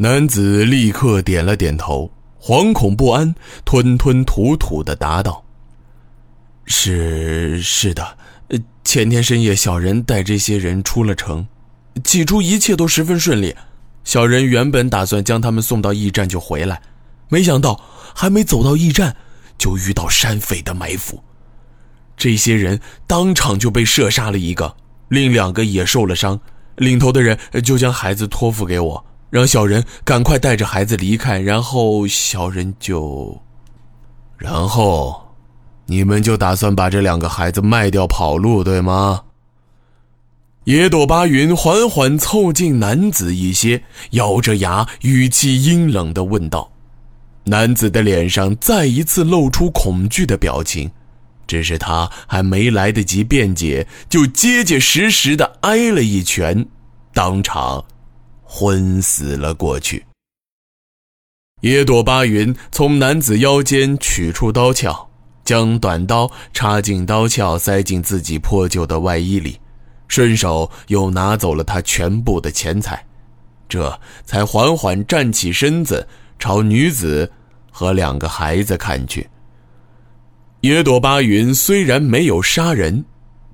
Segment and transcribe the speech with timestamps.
[0.00, 2.08] 男子立刻点了点头，
[2.40, 5.44] 惶恐不安，吞吞吐吐的答道
[6.66, 8.16] ：“是是的，
[8.84, 11.44] 前天深夜小人带这些人出了城，
[12.04, 13.52] 起初一切都十分顺利。
[14.04, 16.80] 小人原本打算将他们送到驿站就回来，
[17.28, 17.80] 没想到
[18.14, 19.16] 还没走到驿站，
[19.58, 21.20] 就遇到山匪的埋伏。
[22.16, 24.76] 这些人当场就被射杀了一个，
[25.08, 26.38] 另两个也受了伤。
[26.76, 33.40] 领头的人就将孩子托付给我。”让小人赶快带着孩子离开，然后小人就，
[34.36, 35.34] 然后，
[35.86, 39.22] 你们就打算把这两个孩子卖掉跑路，对吗？
[40.64, 46.70] 野朵巴云缓缓凑近男子一些，咬着牙，语气阴冷的问道。
[47.44, 50.90] 男子的脸上再一次露出恐惧的表情，
[51.46, 56.66] 只是他还没来得及辩解，就结结实实的挨了一拳，
[57.14, 57.82] 当场。
[58.50, 60.02] 昏死了过去。
[61.60, 65.08] 野朵巴云从男子腰间取出刀鞘，
[65.44, 69.60] 将短刀插进刀鞘，塞进自己破旧的外衣里，
[70.08, 73.04] 顺手又拿走了他全部的钱财，
[73.68, 77.30] 这才缓缓站起身子，朝女子
[77.70, 79.28] 和两个孩子看去。
[80.62, 83.04] 野朵巴云虽然没有杀人，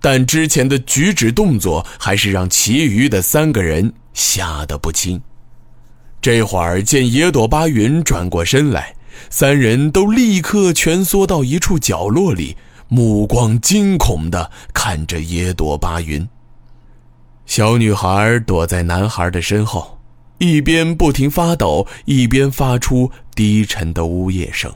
[0.00, 3.92] 但之前的举止动作还是让其余的三个人。
[4.18, 5.22] 吓得不轻。
[6.20, 8.96] 这会儿见野朵巴云转过身来，
[9.30, 12.56] 三人都立刻蜷缩到一处角落里，
[12.88, 16.28] 目光惊恐地看着野朵巴云。
[17.46, 20.00] 小女孩躲在男孩的身后，
[20.38, 24.74] 一边不停发抖，一边发出低沉的呜咽声。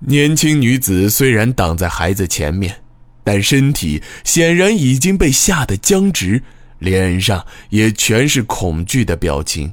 [0.00, 2.82] 年轻女子虽然挡在孩子前面，
[3.24, 6.42] 但身体显然已经被吓得僵直。
[6.80, 9.72] 脸上也全是恐惧的表情，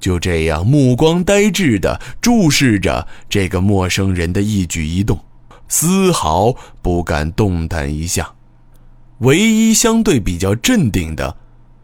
[0.00, 5.18] 就这样目光呆滞的注视着这个陌生人的一举一动，
[5.68, 8.32] 丝毫不敢动弹一下。
[9.18, 11.36] 唯一相对比较镇定的，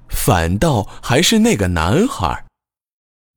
[0.09, 2.45] 反倒还是那个男孩。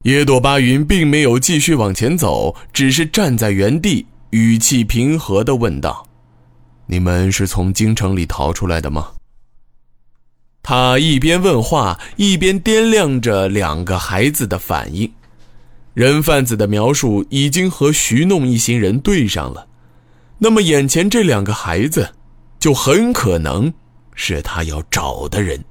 [0.06, 6.07] 野朵巴云并没有继续往前走，只是站在原地，语气平和地问道
[6.88, 9.11] ：“你们是从京城里逃出来的吗？”
[10.69, 15.12] 他一边问话，一边掂量着两个孩子的反应。
[15.96, 19.66] 人贩子的描述已经和徐弄一行人对上了，
[20.38, 22.13] 那么眼前这两个孩子，
[22.59, 23.74] 就很可能
[24.13, 25.66] 是他要找的人。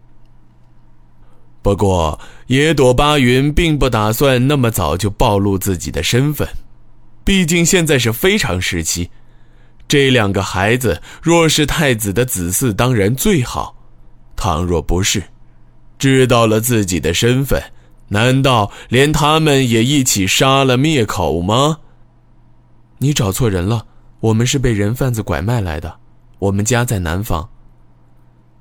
[1.63, 6.49] 不过，野朵巴云并不打算那么早就暴露自己的身份，
[7.23, 9.11] 毕竟现在是非常时期。
[9.87, 13.77] 这两个孩子若是太子的子嗣，当然最好。
[14.39, 15.25] 倘若不是，
[15.99, 17.61] 知道了自己的身份，
[18.11, 21.81] 难道连他们也一起杀了灭口吗？
[22.99, 23.87] 你找错人了，
[24.21, 25.99] 我们是被人贩子拐卖来的，
[26.39, 27.51] 我们家在南方。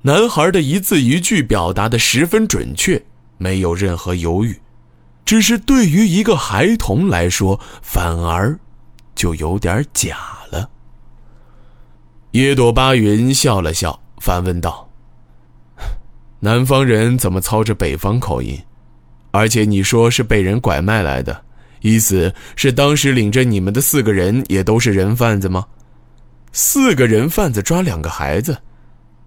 [0.02, 3.04] 男孩的一字一句表达的十分准确，
[3.36, 4.60] 没有任何犹豫，
[5.24, 8.58] 只是对于一个孩童来说，反而
[9.14, 10.18] 就有点假
[10.50, 10.68] 了。
[12.32, 14.87] 野朵巴云笑了笑，反问道。
[16.40, 18.58] 南方人怎么操着北方口音？
[19.30, 21.44] 而且你说是被人拐卖来的，
[21.80, 25.66] 意思是当时领着你们的四个人也都是人贩子吗？
[26.52, 28.56] 四个人贩子抓两个孩子，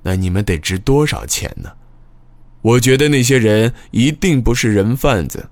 [0.02, 1.70] 那你们得值多少钱呢？
[2.62, 5.48] 我觉得那些人一定不是人贩子，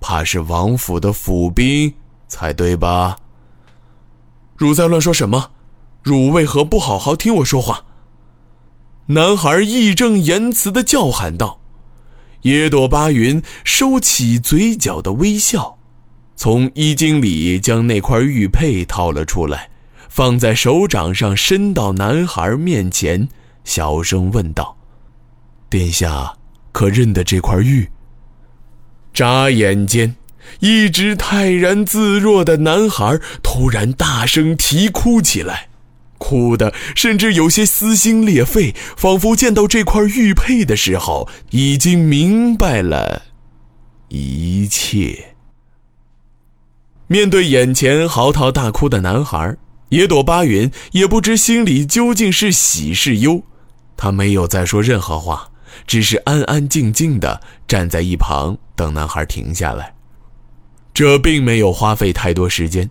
[0.00, 1.92] 怕是王府的府兵
[2.28, 3.16] 才对吧？
[4.56, 5.50] 汝在乱说什么？
[6.02, 7.84] 汝为何不好好听我说话？
[9.10, 11.60] 男孩义正言辞的叫喊道
[12.42, 15.78] ：“野朵巴云收起嘴角的微笑，
[16.36, 19.68] 从衣襟里将那块玉佩掏了出来，
[20.08, 23.28] 放在手掌上，伸到男孩面前，
[23.64, 24.76] 小声问道
[25.68, 26.34] ：‘殿下
[26.70, 27.90] 可认得这块玉？’
[29.12, 30.14] 眨眼间，
[30.60, 35.66] 一直泰然自若的男孩突然大声啼哭起来。”
[36.20, 43.22] 哭的甚至有些撕心裂肺，仿佛见到这块玉佩的时候，已经明白了
[44.08, 45.34] 一切。
[47.08, 49.56] 面对眼前嚎啕大哭的男孩，
[49.88, 53.42] 野朵巴云也不知心里究竟是喜是忧，
[53.96, 55.48] 他没有再说任何话，
[55.86, 59.94] 只是安安静静的站在一旁等男孩停下来。
[60.92, 62.88] 这并没有花费太多时间，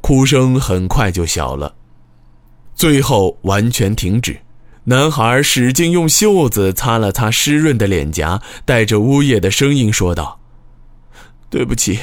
[0.00, 1.74] 哭声很快就小了。
[2.82, 4.40] 最后完全停止，
[4.86, 10.40] 男孩使劲用袖子擦了擦湿润的脸颊，带着呜咽的声音说道
[11.48, 12.00] ：“对不起，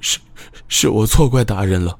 [0.00, 0.18] 是
[0.66, 1.98] 是我错怪大人了。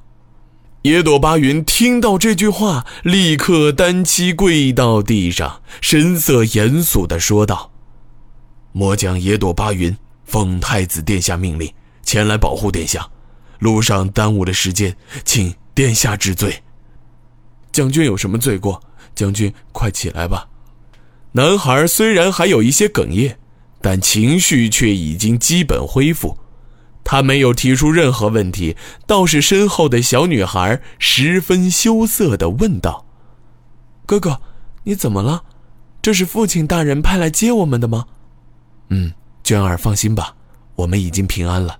[0.81, 7.69] 野朵巴云听到这句话，立刻单膝跪到地上，神色严肃地说道
[8.73, 13.07] ：“末将野朵巴云奉太子殿下命令前来保护殿下，
[13.59, 16.59] 路上耽误了时间，请殿下治罪。”
[17.75, 18.81] 将军有什么罪过？
[19.13, 20.47] 将军快起来吧。
[21.33, 23.37] 男孩虽然还有一些哽咽，
[23.81, 26.37] 但情绪却已经基本恢复。
[27.03, 33.05] 他没有提出任何问题，倒是身后的小女孩十分羞涩地问道
[34.07, 34.39] ：“哥哥，
[34.85, 35.43] 你怎么了？
[36.01, 38.05] 这是父亲大人派来接我们的吗
[38.87, 39.11] ？”“嗯，
[39.43, 40.33] 娟儿放心吧，
[40.75, 41.77] 我们已经平安了。”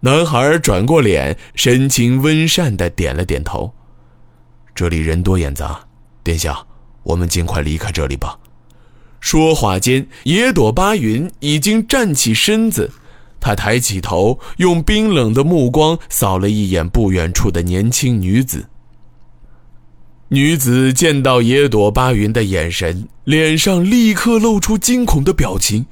[0.00, 3.70] 男孩转过脸，神情温善地点了点头。
[4.74, 5.80] “这里人多眼杂，
[6.22, 6.66] 殿下，
[7.02, 8.38] 我们尽快离开这里吧。”
[9.20, 12.92] 说话间，野朵巴云已经站起身子。
[13.40, 18.66] 他抬起头，用冰冷的目光扫了一眼不远处的年轻女子。
[20.28, 25.86] 女子见到野朵巴云的眼神，脸上立刻露出惊恐的表情。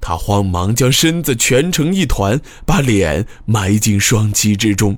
[0.00, 4.96] 她慌忙将身子蜷成一团，把脸埋进双膝之中，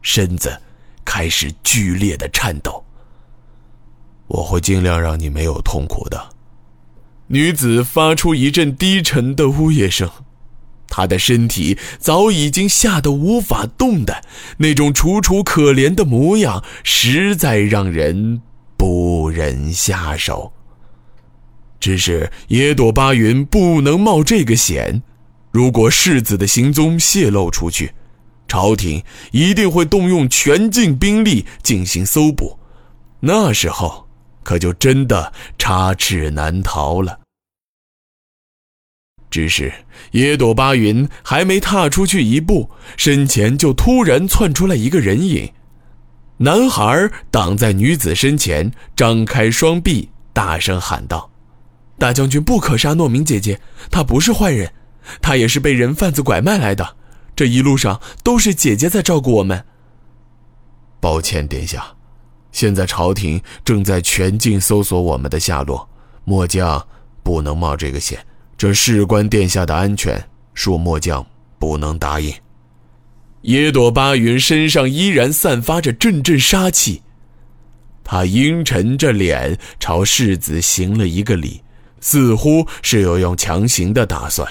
[0.00, 0.60] 身子
[1.04, 2.84] 开始剧烈的颤抖。
[4.26, 6.30] 我会尽量让你没有痛苦的。
[7.26, 10.10] 女子发出一阵低沉的呜咽声。
[10.88, 14.22] 她的身体早已经吓得无法动弹，
[14.58, 18.42] 那种楚楚可怜的模样，实在让人
[18.76, 20.52] 不忍下手。
[21.80, 25.02] 只是野朵巴云不能冒这个险，
[25.50, 27.92] 如果世子的行踪泄露出去，
[28.52, 32.58] 朝廷一定会动用全境兵力进行搜捕，
[33.20, 34.06] 那时候
[34.42, 37.18] 可就真的插翅难逃了。
[39.30, 39.72] 只是
[40.10, 45.50] 野朵巴云还没踏出去一步，身前就突然窜出来一个人影。
[46.36, 51.30] 男孩挡在女子身前，张开双臂，大声喊道
[51.96, 53.58] ：“大将军不可杀诺明姐姐，
[53.90, 54.70] 她不是坏人，
[55.22, 56.96] 她也是被人贩子拐卖来的。
[57.42, 59.64] 这一路上都是姐姐在照顾我们。”
[61.02, 61.84] 抱歉，殿下，
[62.52, 65.88] 现在朝廷正在全境搜索我们的下落，
[66.22, 66.86] 末将
[67.24, 68.24] 不能冒这个险。
[68.56, 70.24] 这事关殿下的安全，
[70.54, 71.26] 恕末将
[71.58, 72.32] 不能答应。
[73.40, 77.02] 野朵巴云身上依然散发着阵阵杀气，
[78.04, 81.60] 他阴沉着脸朝世子行了一个礼，
[81.98, 84.48] 似乎是有用强行的打算。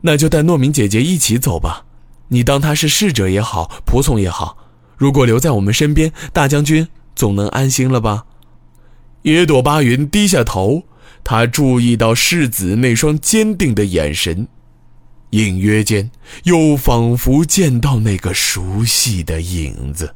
[0.00, 1.84] 那就带糯米姐姐一起走吧，
[2.28, 4.56] 你当他是侍者也好，仆从也好，
[4.96, 8.26] 如果留在我们身边，大将军总能安心了吧？
[9.22, 10.84] 野朵巴云低下头。
[11.24, 14.48] 他注意到世子那双坚定的眼神，
[15.30, 16.10] 隐约间
[16.44, 20.14] 又仿佛见到那个熟悉的影子。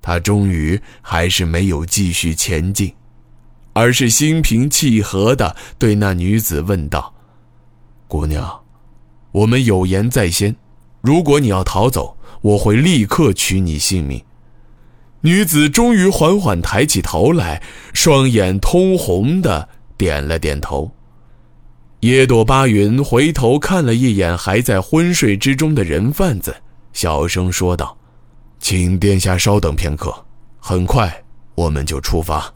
[0.00, 2.94] 他终于还是没有继续前进，
[3.74, 7.12] 而是心平气和地对那女子问道
[8.08, 8.62] ：“姑娘，
[9.32, 10.56] 我们有言在先，
[11.06, 14.20] 如果你要逃走，我会立刻取你性命。”
[15.22, 17.62] 女子终于缓缓抬起头来，
[17.94, 20.90] 双眼通红的点了点头。
[22.00, 26.54] 野朵巴云回头看了一眼还在昏睡之中的人贩子，
[26.92, 27.96] 小声说道
[28.60, 30.14] ：“请殿下稍等片刻，
[30.58, 32.52] 很快我们就出发。”